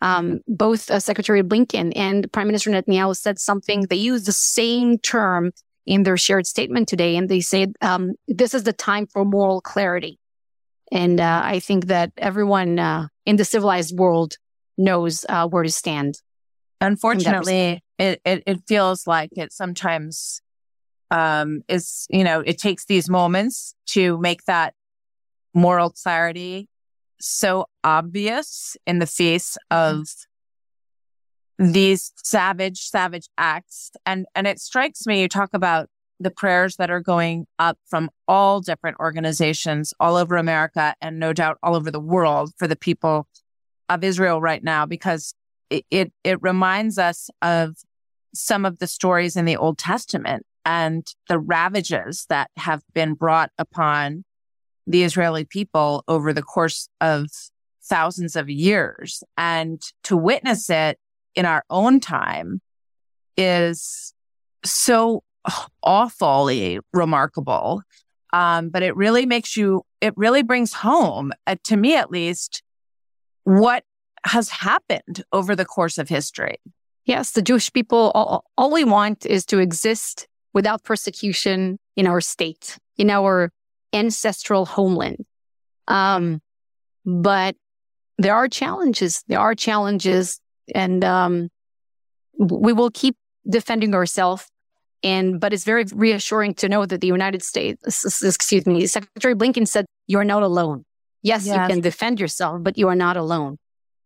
Um, 0.00 0.42
both 0.46 0.90
uh, 0.90 1.00
Secretary 1.00 1.42
Blinken 1.42 1.92
and 1.96 2.30
Prime 2.30 2.46
Minister 2.46 2.70
Netanyahu 2.70 3.16
said 3.16 3.40
something. 3.40 3.86
They 3.88 3.96
used 3.96 4.26
the 4.26 4.32
same 4.32 4.98
term 4.98 5.50
in 5.86 6.02
their 6.02 6.16
shared 6.16 6.46
statement 6.46 6.88
today, 6.88 7.16
and 7.16 7.28
they 7.28 7.40
said 7.40 7.74
um, 7.80 8.12
this 8.26 8.54
is 8.54 8.64
the 8.64 8.72
time 8.72 9.06
for 9.06 9.24
moral 9.24 9.60
clarity. 9.60 10.18
And 10.92 11.20
uh, 11.20 11.42
I 11.44 11.60
think 11.60 11.86
that 11.86 12.12
everyone 12.16 12.78
uh, 12.78 13.08
in 13.26 13.36
the 13.36 13.44
civilized 13.44 13.96
world 13.96 14.36
knows 14.76 15.24
uh, 15.28 15.48
where 15.48 15.62
to 15.62 15.70
stand. 15.70 16.20
Unfortunately, 16.80 17.82
it, 17.98 18.20
it, 18.24 18.42
it 18.46 18.60
feels 18.66 19.06
like 19.06 19.30
it 19.32 19.52
sometimes 19.52 20.42
um, 21.10 21.62
is 21.68 22.06
you 22.10 22.24
know 22.24 22.40
it 22.40 22.58
takes 22.58 22.86
these 22.86 23.08
moments 23.08 23.74
to 23.86 24.18
make 24.18 24.44
that 24.44 24.74
moral 25.54 25.90
clarity 25.90 26.68
so 27.20 27.66
obvious 27.84 28.76
in 28.86 28.98
the 28.98 29.06
face 29.06 29.56
of 29.70 30.06
these 31.58 32.12
savage, 32.16 32.80
savage 32.80 33.28
acts. 33.38 33.90
And, 34.04 34.26
and 34.34 34.46
it 34.46 34.58
strikes 34.58 35.06
me, 35.06 35.22
you 35.22 35.28
talk 35.28 35.50
about 35.52 35.88
the 36.20 36.30
prayers 36.30 36.76
that 36.76 36.90
are 36.90 37.00
going 37.00 37.46
up 37.58 37.78
from 37.86 38.10
all 38.28 38.60
different 38.60 38.96
organizations 39.00 39.92
all 39.98 40.16
over 40.16 40.36
America 40.36 40.94
and 41.00 41.18
no 41.18 41.32
doubt 41.32 41.58
all 41.62 41.74
over 41.74 41.90
the 41.90 42.00
world 42.00 42.52
for 42.56 42.66
the 42.66 42.76
people 42.76 43.28
of 43.88 44.02
Israel 44.02 44.40
right 44.40 44.62
now, 44.62 44.86
because 44.86 45.34
it, 45.70 45.84
it, 45.90 46.12
it 46.22 46.42
reminds 46.42 46.98
us 46.98 47.30
of 47.42 47.76
some 48.32 48.64
of 48.64 48.78
the 48.78 48.86
stories 48.86 49.36
in 49.36 49.44
the 49.44 49.56
Old 49.56 49.78
Testament 49.78 50.46
and 50.64 51.06
the 51.28 51.38
ravages 51.38 52.26
that 52.28 52.50
have 52.56 52.82
been 52.94 53.14
brought 53.14 53.50
upon 53.58 54.24
the 54.86 55.02
Israeli 55.02 55.44
people 55.44 56.04
over 56.08 56.32
the 56.32 56.42
course 56.42 56.88
of 57.00 57.26
thousands 57.82 58.34
of 58.36 58.48
years. 58.48 59.22
And 59.36 59.82
to 60.04 60.16
witness 60.16 60.70
it 60.70 60.98
in 61.34 61.46
our 61.46 61.64
own 61.70 62.00
time 62.00 62.60
is 63.36 64.14
so 64.64 65.22
awfully 65.82 66.80
remarkable. 66.92 67.82
Um, 68.32 68.70
but 68.70 68.82
it 68.82 68.96
really 68.96 69.26
makes 69.26 69.56
you 69.56 69.82
it 70.00 70.12
really 70.16 70.42
brings 70.42 70.72
home, 70.72 71.32
uh, 71.46 71.56
to 71.64 71.76
me 71.76 71.96
at 71.96 72.10
least, 72.10 72.62
what 73.44 73.84
has 74.26 74.48
happened 74.48 75.24
over 75.32 75.54
the 75.54 75.64
course 75.64 75.98
of 75.98 76.08
history. 76.08 76.56
Yes, 77.04 77.32
the 77.32 77.42
Jewish 77.42 77.72
people, 77.72 78.10
all, 78.14 78.44
all 78.58 78.70
we 78.70 78.84
want 78.84 79.24
is 79.24 79.46
to 79.46 79.58
exist 79.58 80.26
without 80.52 80.82
persecution 80.82 81.78
in 81.96 82.06
our 82.06 82.20
state, 82.20 82.78
in 82.96 83.10
our 83.10 83.50
ancestral 83.92 84.66
homeland. 84.66 85.24
Um, 85.88 86.40
but 87.04 87.56
there 88.18 88.34
are 88.34 88.48
challenges. 88.48 89.22
There 89.28 89.40
are 89.40 89.54
challenges, 89.54 90.40
and 90.74 91.04
um, 91.04 91.48
we 92.38 92.72
will 92.72 92.90
keep 92.90 93.16
defending 93.48 93.94
ourselves. 93.94 94.46
And 95.02 95.38
but 95.38 95.52
it's 95.52 95.64
very 95.64 95.84
reassuring 95.94 96.54
to 96.54 96.68
know 96.68 96.86
that 96.86 97.00
the 97.00 97.06
United 97.06 97.42
States, 97.42 98.22
excuse 98.22 98.66
me, 98.66 98.86
Secretary 98.86 99.34
Blinken 99.34 99.68
said, 99.68 99.84
"You 100.06 100.18
are 100.18 100.24
not 100.24 100.42
alone. 100.42 100.84
Yes, 101.22 101.46
yes. 101.46 101.56
you 101.56 101.74
can 101.74 101.80
defend 101.82 102.20
yourself, 102.20 102.62
but 102.62 102.78
you 102.78 102.88
are 102.88 102.94
not 102.96 103.16
alone." 103.16 103.58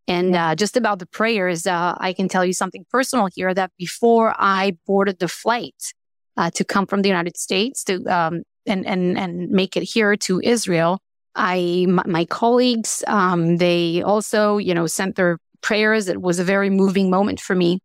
And 0.08 0.34
uh, 0.34 0.54
just 0.56 0.76
about 0.76 0.98
the 0.98 1.06
prayers, 1.06 1.66
uh, 1.66 1.94
I 1.98 2.14
can 2.14 2.28
tell 2.28 2.44
you 2.44 2.52
something 2.52 2.84
personal 2.90 3.28
here. 3.32 3.54
That 3.54 3.70
before 3.78 4.34
I 4.36 4.76
boarded 4.86 5.20
the 5.20 5.28
flight 5.28 5.94
uh, 6.36 6.50
to 6.52 6.64
come 6.64 6.86
from 6.86 7.02
the 7.02 7.08
United 7.08 7.36
States 7.36 7.84
to 7.84 8.04
um, 8.06 8.42
and 8.66 8.84
and 8.86 9.16
and 9.16 9.50
make 9.50 9.76
it 9.76 9.84
here 9.84 10.16
to 10.16 10.40
Israel, 10.42 10.98
I 11.34 11.86
my, 11.88 12.02
my 12.06 12.24
colleagues 12.24 13.04
um, 13.06 13.58
they 13.58 14.02
also 14.02 14.56
you 14.58 14.74
know 14.74 14.86
sent 14.86 15.16
their 15.16 15.38
prayers. 15.60 16.08
It 16.08 16.20
was 16.20 16.38
a 16.38 16.44
very 16.44 16.70
moving 16.70 17.10
moment 17.10 17.40
for 17.40 17.54
me, 17.54 17.80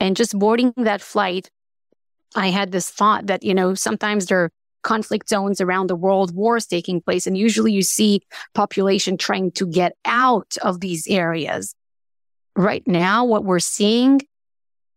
and 0.00 0.16
just 0.16 0.38
boarding 0.38 0.72
that 0.76 1.00
flight, 1.00 1.48
I 2.34 2.48
had 2.48 2.72
this 2.72 2.90
thought 2.90 3.26
that, 3.26 3.42
you 3.42 3.54
know, 3.54 3.74
sometimes 3.74 4.26
there 4.26 4.44
are 4.44 4.50
conflict 4.82 5.28
zones 5.28 5.60
around 5.60 5.88
the 5.88 5.96
world, 5.96 6.34
wars 6.34 6.66
taking 6.66 7.00
place, 7.00 7.26
and 7.26 7.38
usually 7.38 7.72
you 7.72 7.82
see 7.82 8.20
population 8.54 9.16
trying 9.16 9.50
to 9.52 9.66
get 9.66 9.96
out 10.04 10.56
of 10.62 10.80
these 10.80 11.06
areas. 11.06 11.74
Right 12.56 12.86
now, 12.86 13.24
what 13.24 13.44
we're 13.44 13.60
seeing 13.60 14.20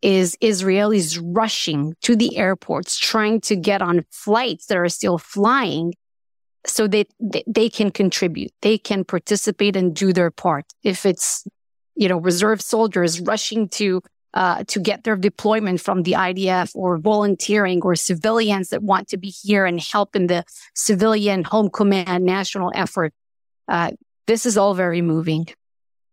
is 0.01 0.37
Israelis 0.41 1.19
rushing 1.23 1.95
to 2.01 2.15
the 2.15 2.37
airports, 2.37 2.97
trying 2.97 3.41
to 3.41 3.55
get 3.55 3.81
on 3.81 4.05
flights 4.11 4.67
that 4.67 4.77
are 4.77 4.89
still 4.89 5.17
flying 5.17 5.93
so 6.65 6.87
that 6.87 7.07
they, 7.19 7.43
they 7.47 7.69
can 7.69 7.89
contribute, 7.89 8.51
they 8.61 8.77
can 8.77 9.05
participate 9.05 9.75
and 9.75 9.95
do 9.95 10.11
their 10.11 10.29
part. 10.29 10.65
If 10.83 11.05
it's, 11.05 11.45
you 11.97 12.07
know, 12.07 12.17
reserve 12.17 12.61
soldiers 12.61 13.19
rushing 13.19 13.67
to 13.69 14.01
uh, 14.33 14.63
to 14.67 14.79
get 14.79 15.03
their 15.03 15.15
deployment 15.15 15.81
from 15.81 16.03
the 16.03 16.11
IDF 16.11 16.75
or 16.75 16.97
volunteering 16.97 17.81
or 17.81 17.95
civilians 17.95 18.69
that 18.69 18.83
want 18.83 19.07
to 19.07 19.17
be 19.17 19.29
here 19.29 19.65
and 19.65 19.79
help 19.79 20.15
in 20.15 20.27
the 20.27 20.43
civilian 20.75 21.43
home 21.43 21.69
command 21.69 22.23
national 22.23 22.71
effort. 22.75 23.13
Uh, 23.67 23.91
this 24.27 24.45
is 24.45 24.57
all 24.57 24.75
very 24.75 25.01
moving. 25.01 25.47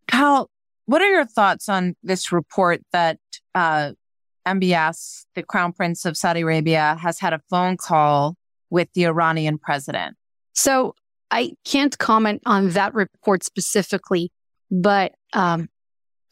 Tal, 0.08 0.48
what 0.86 1.02
are 1.02 1.10
your 1.10 1.26
thoughts 1.26 1.68
on 1.68 1.96
this 2.02 2.32
report 2.32 2.80
that 2.92 3.18
uh, 3.54 3.92
MBS, 4.46 5.26
the 5.34 5.42
Crown 5.42 5.72
Prince 5.72 6.04
of 6.04 6.16
Saudi 6.16 6.40
Arabia, 6.40 6.96
has 7.00 7.18
had 7.20 7.32
a 7.32 7.40
phone 7.50 7.76
call 7.76 8.36
with 8.70 8.88
the 8.94 9.04
Iranian 9.04 9.58
president? 9.58 10.16
So 10.54 10.94
I 11.30 11.54
can't 11.64 11.98
comment 11.98 12.42
on 12.46 12.70
that 12.70 12.94
report 12.94 13.42
specifically, 13.44 14.30
but 14.70 15.12
um, 15.32 15.68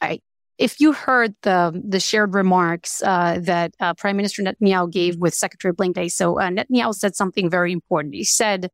I 0.02 0.20
if 0.58 0.80
you 0.80 0.92
heard 0.92 1.34
the 1.42 1.80
the 1.82 2.00
shared 2.00 2.34
remarks 2.34 3.02
uh, 3.02 3.38
that 3.40 3.74
uh, 3.80 3.94
Prime 3.94 4.16
Minister 4.16 4.42
Netanyahu 4.42 4.92
gave 4.92 5.16
with 5.16 5.34
Secretary 5.34 5.72
Blinken, 5.72 6.10
so 6.10 6.38
uh, 6.38 6.50
Netanyahu 6.50 6.94
said 6.94 7.16
something 7.16 7.48
very 7.48 7.72
important. 7.72 8.14
He 8.14 8.24
said 8.24 8.68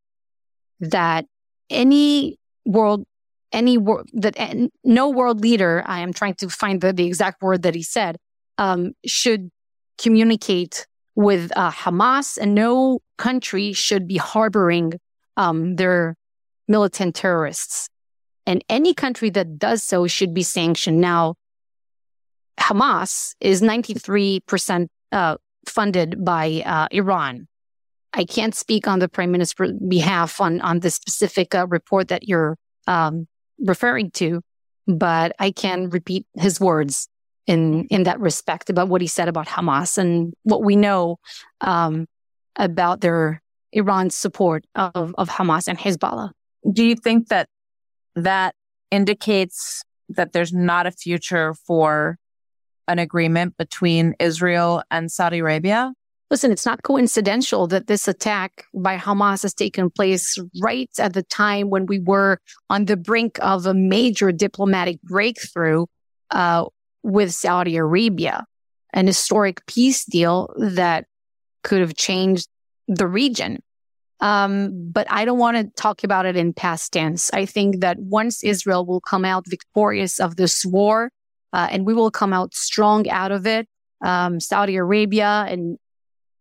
that 0.80 1.26
any 1.70 2.38
world, 2.64 3.04
any 3.52 3.78
that 4.14 4.70
no 4.84 5.08
world 5.08 5.40
leader, 5.40 5.82
I 5.86 6.00
am 6.00 6.12
trying 6.12 6.34
to 6.34 6.48
find 6.48 6.80
the, 6.80 6.92
the 6.92 7.06
exact 7.06 7.42
word 7.42 7.62
that 7.62 7.74
he 7.74 7.82
said, 7.82 8.18
um, 8.58 8.92
should 9.06 9.50
communicate 9.98 10.86
with 11.14 11.50
uh, 11.56 11.70
Hamas, 11.70 12.38
and 12.40 12.54
no 12.54 13.00
country 13.16 13.72
should 13.72 14.06
be 14.06 14.16
harboring 14.16 14.94
um, 15.36 15.76
their 15.76 16.16
militant 16.68 17.14
terrorists. 17.14 17.88
And 18.48 18.64
any 18.70 18.94
country 18.94 19.28
that 19.30 19.58
does 19.58 19.82
so 19.82 20.06
should 20.06 20.32
be 20.32 20.42
sanctioned. 20.42 21.02
Now, 21.02 21.34
Hamas 22.58 23.34
is 23.40 23.60
93% 23.60 24.86
uh, 25.12 25.36
funded 25.68 26.24
by 26.24 26.62
uh, 26.64 26.88
Iran. 26.90 27.46
I 28.14 28.24
can't 28.24 28.54
speak 28.54 28.88
on 28.88 29.00
the 29.00 29.08
prime 29.08 29.32
minister's 29.32 29.72
behalf 29.86 30.40
on, 30.40 30.62
on 30.62 30.80
the 30.80 30.90
specific 30.90 31.54
uh, 31.54 31.66
report 31.66 32.08
that 32.08 32.26
you're 32.26 32.56
um, 32.86 33.28
referring 33.58 34.12
to, 34.12 34.40
but 34.86 35.36
I 35.38 35.50
can 35.50 35.90
repeat 35.90 36.24
his 36.34 36.58
words 36.58 37.06
in, 37.46 37.84
in 37.88 38.04
that 38.04 38.18
respect 38.18 38.70
about 38.70 38.88
what 38.88 39.02
he 39.02 39.08
said 39.08 39.28
about 39.28 39.46
Hamas 39.46 39.98
and 39.98 40.32
what 40.44 40.62
we 40.64 40.74
know 40.74 41.18
um, 41.60 42.06
about 42.56 43.02
their 43.02 43.42
Iran's 43.72 44.16
support 44.16 44.64
of, 44.74 45.14
of 45.18 45.28
Hamas 45.28 45.68
and 45.68 45.78
Hezbollah. 45.78 46.30
Do 46.72 46.82
you 46.82 46.96
think 46.96 47.28
that 47.28 47.50
that 48.24 48.54
indicates 48.90 49.82
that 50.08 50.32
there's 50.32 50.52
not 50.52 50.86
a 50.86 50.90
future 50.90 51.54
for 51.66 52.18
an 52.86 52.98
agreement 52.98 53.56
between 53.58 54.14
Israel 54.18 54.82
and 54.90 55.10
Saudi 55.12 55.38
Arabia? 55.38 55.92
Listen, 56.30 56.52
it's 56.52 56.66
not 56.66 56.82
coincidental 56.82 57.66
that 57.68 57.86
this 57.86 58.06
attack 58.06 58.66
by 58.74 58.98
Hamas 58.98 59.42
has 59.42 59.54
taken 59.54 59.88
place 59.88 60.38
right 60.60 60.90
at 60.98 61.14
the 61.14 61.22
time 61.22 61.70
when 61.70 61.86
we 61.86 62.00
were 62.00 62.38
on 62.68 62.84
the 62.84 62.98
brink 62.98 63.38
of 63.40 63.64
a 63.64 63.72
major 63.72 64.30
diplomatic 64.30 65.00
breakthrough 65.02 65.86
uh, 66.30 66.66
with 67.02 67.32
Saudi 67.32 67.76
Arabia, 67.76 68.44
an 68.92 69.06
historic 69.06 69.64
peace 69.66 70.04
deal 70.04 70.52
that 70.58 71.06
could 71.62 71.80
have 71.80 71.96
changed 71.96 72.48
the 72.88 73.06
region. 73.06 73.62
Um, 74.20 74.90
but 74.90 75.06
I 75.10 75.24
don't 75.24 75.38
want 75.38 75.56
to 75.56 75.64
talk 75.80 76.02
about 76.02 76.26
it 76.26 76.36
in 76.36 76.52
past 76.52 76.92
tense. 76.92 77.30
I 77.32 77.46
think 77.46 77.80
that 77.80 77.98
once 77.98 78.42
Israel 78.42 78.84
will 78.84 79.00
come 79.00 79.24
out 79.24 79.46
victorious 79.46 80.18
of 80.18 80.36
this 80.36 80.64
war, 80.66 81.10
uh, 81.52 81.68
and 81.70 81.86
we 81.86 81.94
will 81.94 82.10
come 82.10 82.32
out 82.32 82.54
strong 82.54 83.08
out 83.08 83.32
of 83.32 83.46
it. 83.46 83.68
Um, 84.00 84.40
Saudi 84.40 84.76
Arabia 84.76 85.46
and 85.48 85.78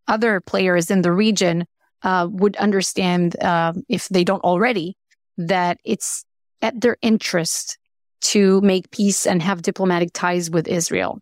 other 0.07 0.41
players 0.41 0.89
in 0.89 1.01
the 1.01 1.11
region 1.11 1.65
uh, 2.03 2.27
would 2.29 2.55
understand, 2.57 3.39
uh, 3.41 3.73
if 3.89 4.09
they 4.09 4.23
don't 4.23 4.43
already, 4.43 4.95
that 5.37 5.77
it's 5.83 6.23
at 6.61 6.79
their 6.81 6.97
interest 7.01 7.77
to 8.19 8.61
make 8.61 8.89
peace 8.91 9.27
and 9.27 9.41
have 9.41 9.61
diplomatic 9.61 10.11
ties 10.13 10.49
with 10.49 10.67
Israel. 10.67 11.19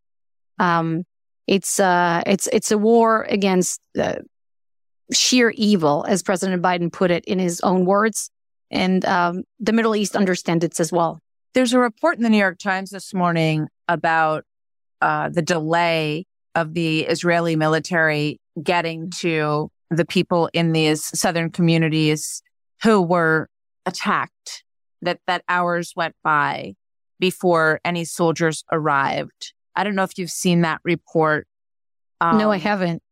Um, 0.60 1.04
it's 1.48 1.80
uh, 1.80 2.24
it's 2.26 2.48
it's 2.48 2.72
a 2.72 2.78
war 2.78 3.24
against 3.30 3.82
sheer 5.12 5.52
evil, 5.56 6.06
as 6.08 6.24
President 6.24 6.62
Biden 6.62 6.92
put 6.92 7.12
it 7.12 7.26
in 7.26 7.40
his 7.40 7.62
own 7.62 7.86
words, 7.86 8.30
and 8.72 9.06
um, 9.06 9.44
the 9.60 9.74
Middle 9.74 9.96
East 9.96 10.16
understands 10.16 10.64
it 10.64 10.80
as 10.80 10.92
well. 10.92 11.20
There's 11.54 11.74
a 11.74 11.80
report 11.80 12.18
in 12.18 12.24
the 12.24 12.30
New 12.30 12.38
York 12.38 12.58
Times 12.58 12.90
this 12.90 13.14
morning 13.14 13.68
about 13.88 14.44
uh, 15.02 15.30
the 15.30 15.42
delay 15.42 16.26
of 16.56 16.74
the 16.74 17.02
Israeli 17.02 17.56
military 17.56 18.40
getting 18.62 19.12
to 19.20 19.70
the 19.92 20.06
people 20.06 20.50
in 20.54 20.72
these 20.72 21.18
southern 21.18 21.52
communities 21.52 22.42
who 22.84 23.02
were 23.02 23.50
attacked, 23.86 24.64
that, 25.02 25.20
that 25.28 25.44
hours 25.48 25.94
went 25.96 26.16
by 26.24 26.74
before 27.20 27.80
any 27.86 28.04
soldiers 28.04 28.64
arrived. 28.72 29.54
I 29.76 29.84
don't 29.84 29.96
know 29.96 30.04
if 30.04 30.18
you've 30.18 30.32
seen 30.32 30.62
that 30.62 30.82
report. 30.84 31.48
Um, 32.20 32.38
no, 32.38 32.52
I 32.52 32.56
um, 32.56 32.62
haven't. 32.62 33.04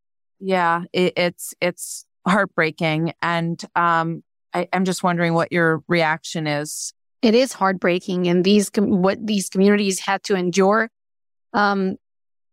Yeah, 0.46 0.84
it, 0.92 1.14
it's, 1.16 1.54
it's 1.62 2.06
heartbreaking. 2.28 3.14
And, 3.22 3.64
um, 3.76 4.24
I, 4.54 4.68
I'm 4.72 4.86
just 4.86 5.04
wondering 5.04 5.34
what 5.34 5.52
your 5.52 5.84
reaction 5.88 6.48
is. 6.48 6.94
It 7.22 7.36
is 7.36 7.54
heartbreaking 7.54 8.28
and 8.28 8.44
these 8.44 8.70
what 8.76 9.26
these 9.26 9.50
communities 9.50 10.02
had 10.02 10.24
to 10.24 10.36
endure. 10.36 10.90
Um, 11.54 11.96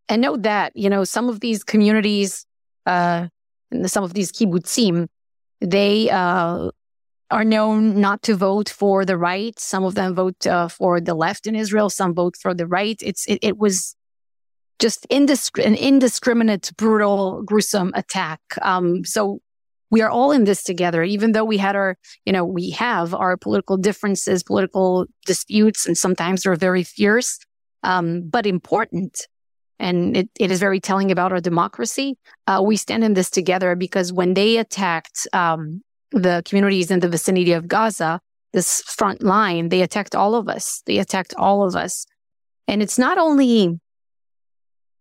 and 0.09 0.23
note 0.23 0.43
that 0.43 0.73
you 0.77 0.89
know 0.89 1.05
some 1.05 1.29
of 1.29 1.41
these 1.41 1.65
communities 1.65 2.47
uh, 2.87 3.29
some 3.87 4.05
of 4.05 4.15
these 4.15 4.33
kibbutzim 4.33 5.09
they 5.61 6.09
uh, 6.09 6.71
are 7.31 7.45
known 7.45 8.01
not 8.01 8.23
to 8.23 8.35
vote 8.35 8.69
for 8.69 9.05
the 9.05 9.19
right. 9.19 9.59
Some 9.59 9.85
of 9.85 9.95
them 9.95 10.15
vote 10.15 10.47
uh, 10.47 10.69
for 10.69 11.01
the 11.01 11.15
left 11.15 11.47
in 11.47 11.55
israel. 11.55 11.91
Some 11.91 12.15
vote 12.15 12.37
for 12.41 12.55
the 12.55 12.67
right. 12.67 12.99
It's 13.03 13.27
it, 13.27 13.41
it 13.43 13.59
was 13.59 13.97
just 14.81 15.07
an 15.11 15.75
indiscriminate 15.75 16.73
brutal 16.77 17.43
gruesome 17.43 17.93
attack 17.95 18.41
um, 18.63 19.05
so 19.05 19.41
we 19.91 20.03
are 20.03 20.11
all 20.11 20.31
in 20.31 20.45
this 20.45 20.63
together, 20.63 21.03
even 21.03 21.33
though 21.33 21.45
we 21.45 21.59
had 21.59 21.75
our, 21.75 21.97
you 22.25 22.33
know, 22.33 22.45
we 22.45 22.71
have 22.71 23.13
our 23.13 23.37
political 23.37 23.77
differences, 23.77 24.43
political 24.43 25.07
disputes, 25.27 25.87
and 25.87 25.99
sometimes 25.99 26.43
they're 26.43 26.55
very 26.55 26.85
fierce, 26.85 27.39
um, 27.83 28.23
but 28.29 28.47
important. 28.47 29.27
And 29.79 30.17
it, 30.17 30.31
it 30.39 30.51
is 30.51 30.61
very 30.61 30.79
telling 30.79 31.11
about 31.11 31.33
our 31.33 31.41
democracy. 31.41 32.19
Uh, 32.47 32.63
we 32.65 32.77
stand 32.77 33.03
in 33.03 33.15
this 33.15 33.31
together 33.31 33.75
because 33.75 34.13
when 34.13 34.35
they 34.35 34.59
attacked 34.59 35.27
um, 35.33 35.83
the 36.13 36.43
communities 36.45 36.91
in 36.91 37.01
the 37.01 37.09
vicinity 37.09 37.53
of 37.53 37.67
Gaza, 37.67 38.21
this 38.53 38.83
front 38.83 39.23
line, 39.23 39.71
they 39.71 39.81
attacked 39.83 40.15
all 40.15 40.35
of 40.35 40.49
us. 40.49 40.83
They 40.87 40.99
attacked 40.99 41.35
all 41.37 41.67
of 41.67 41.75
us. 41.75 42.07
And 42.69 42.83
it's 42.83 42.99
not 42.99 43.17
only 43.17 43.81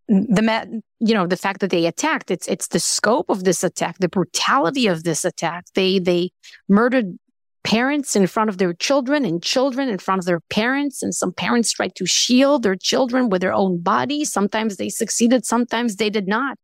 the 0.09 0.81
you 0.99 1.13
know 1.13 1.27
the 1.27 1.37
fact 1.37 1.61
that 1.61 1.69
they 1.69 1.85
attacked 1.85 2.31
it's 2.31 2.47
it's 2.47 2.69
the 2.69 2.79
scope 2.79 3.29
of 3.29 3.43
this 3.43 3.63
attack 3.63 3.99
the 3.99 4.09
brutality 4.09 4.87
of 4.87 5.03
this 5.03 5.23
attack. 5.23 5.65
They 5.75 5.99
they 5.99 6.31
murdered 6.67 7.17
parents 7.63 8.15
in 8.15 8.25
front 8.25 8.49
of 8.49 8.57
their 8.57 8.73
children 8.73 9.23
and 9.23 9.43
children 9.43 9.87
in 9.87 9.99
front 9.99 10.19
of 10.19 10.25
their 10.25 10.39
parents 10.49 11.03
and 11.03 11.13
some 11.13 11.31
parents 11.31 11.71
tried 11.71 11.93
to 11.93 12.05
shield 12.05 12.63
their 12.63 12.75
children 12.75 13.29
with 13.29 13.41
their 13.41 13.53
own 13.53 13.81
bodies. 13.81 14.31
Sometimes 14.31 14.77
they 14.77 14.89
succeeded 14.89 15.45
sometimes 15.45 15.97
they 15.97 16.09
did 16.09 16.27
not. 16.27 16.57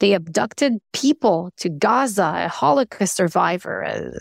They 0.00 0.12
abducted 0.12 0.78
people 0.92 1.52
to 1.58 1.68
Gaza, 1.68 2.46
a 2.46 2.48
Holocaust 2.48 3.14
survivor, 3.14 3.82
a 3.82 4.12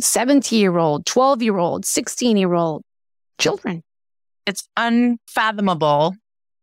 70 0.00 0.56
year 0.56 0.78
old, 0.78 1.04
12 1.04 1.42
year 1.42 1.58
old, 1.58 1.84
16 1.84 2.38
year 2.38 2.54
old 2.54 2.82
children. 3.38 3.82
It's 4.46 4.66
unfathomable 4.76 6.14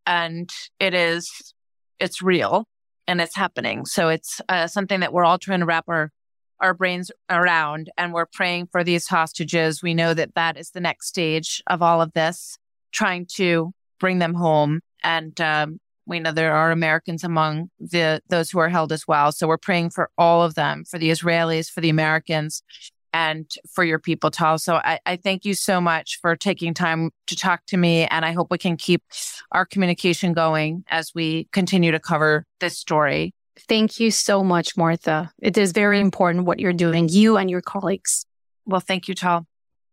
and 0.10 0.50
it 0.80 0.94
is, 0.96 1.54
it's 2.00 2.22
real 2.22 2.66
and 3.08 3.22
it's 3.22 3.36
happening. 3.36 3.86
So 3.86 4.10
it's 4.10 4.42
uh, 4.50 4.66
something 4.66 5.02
that 5.02 5.14
we're 5.14 5.24
all 5.24 5.38
trying 5.38 5.60
to 5.60 5.66
wrap 5.68 5.86
our, 5.88 6.12
our 6.60 6.74
brains 6.74 7.12
around 7.30 7.92
and 7.96 8.12
we're 8.12 8.26
praying 8.26 8.70
for 8.72 8.84
these 8.84 9.08
hostages. 9.08 9.84
We 9.84 9.94
know 9.94 10.16
that 10.16 10.34
that 10.34 10.58
is 10.58 10.72
the 10.72 10.82
next 10.82 11.08
stage 11.08 11.62
of 11.68 11.84
all 11.84 12.02
of 12.02 12.12
this, 12.14 12.58
trying 12.92 13.28
to 13.36 13.72
bring 14.00 14.18
them 14.18 14.34
home 14.34 14.82
and 15.04 15.40
um, 15.40 15.80
we 16.08 16.20
know 16.20 16.32
there 16.32 16.56
are 16.56 16.72
Americans 16.72 17.24
among 17.24 17.70
the 17.80 18.22
those 18.30 18.50
who 18.50 18.58
are 18.60 18.70
held 18.70 18.92
as 18.92 19.08
well. 19.08 19.32
So 19.32 19.48
we're 19.48 19.58
praying 19.58 19.92
for 19.92 20.10
all 20.18 20.42
of 20.42 20.56
them, 20.56 20.84
for 20.84 20.98
the 20.98 21.12
Israelis, 21.12 21.70
for 21.70 21.82
the 21.82 21.90
Americans, 21.90 22.64
and 23.14 23.52
for 23.70 23.84
your 23.84 24.00
people, 24.00 24.32
Tal. 24.32 24.58
So 24.60 24.76
I, 24.76 25.00
I 25.06 25.16
thank 25.16 25.46
you 25.46 25.54
so 25.54 25.82
much 25.82 26.20
for 26.22 26.36
taking 26.36 26.74
time 26.74 27.12
to 27.28 27.36
talk 27.36 27.66
to 27.68 27.78
me. 27.78 28.06
And 28.06 28.26
I 28.26 28.32
hope 28.32 28.52
we 28.52 28.58
can 28.58 28.78
keep 28.78 29.04
our 29.52 29.66
communication 29.66 30.34
going 30.34 30.84
as 30.90 31.12
we 31.14 31.48
continue 31.52 31.92
to 31.92 32.00
cover 32.00 32.46
this 32.60 32.78
story. 32.78 33.34
Thank 33.68 34.00
you 34.00 34.12
so 34.12 34.44
much, 34.44 34.78
Martha. 34.78 35.32
It 35.42 35.58
is 35.58 35.72
very 35.72 36.00
important 36.00 36.46
what 36.46 36.60
you're 36.60 36.74
doing, 36.74 37.10
you 37.10 37.38
and 37.38 37.50
your 37.50 37.62
colleagues. 37.62 38.26
Well, 38.66 38.80
thank 38.80 39.08
you, 39.08 39.16
Tal. 39.16 39.48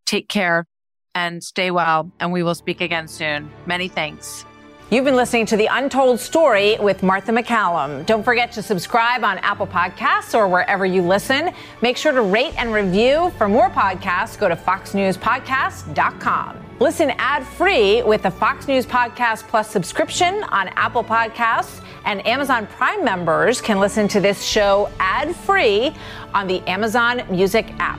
Take 0.04 0.28
care 0.28 0.66
and 1.14 1.42
stay 1.42 1.70
well. 1.70 2.12
And 2.20 2.32
we 2.32 2.42
will 2.42 2.54
speak 2.54 2.80
again 2.80 3.08
soon. 3.08 3.50
Many 3.66 3.88
thanks. 3.88 4.44
You've 4.88 5.04
been 5.04 5.16
listening 5.16 5.46
to 5.46 5.56
The 5.56 5.66
Untold 5.66 6.20
Story 6.20 6.76
with 6.78 7.02
Martha 7.02 7.32
MacCallum. 7.32 8.06
Don't 8.06 8.22
forget 8.22 8.52
to 8.52 8.62
subscribe 8.62 9.24
on 9.24 9.38
Apple 9.38 9.66
Podcasts 9.66 10.32
or 10.32 10.46
wherever 10.46 10.86
you 10.86 11.02
listen. 11.02 11.50
Make 11.82 11.96
sure 11.96 12.12
to 12.12 12.22
rate 12.22 12.54
and 12.56 12.72
review. 12.72 13.32
For 13.36 13.48
more 13.48 13.68
podcasts, 13.68 14.38
go 14.38 14.48
to 14.48 14.54
foxnewspodcast.com. 14.54 16.60
Listen 16.78 17.10
ad-free 17.18 18.04
with 18.04 18.22
the 18.22 18.30
Fox 18.30 18.68
News 18.68 18.86
Podcast 18.86 19.48
Plus 19.48 19.68
subscription 19.68 20.44
on 20.50 20.68
Apple 20.76 21.02
Podcasts, 21.02 21.80
and 22.04 22.24
Amazon 22.24 22.68
Prime 22.68 23.04
members 23.04 23.60
can 23.60 23.80
listen 23.80 24.06
to 24.06 24.20
this 24.20 24.44
show 24.44 24.88
ad-free 25.00 25.96
on 26.32 26.46
the 26.46 26.60
Amazon 26.68 27.22
Music 27.28 27.72
app. 27.80 27.98